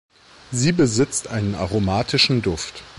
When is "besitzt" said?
0.71-1.27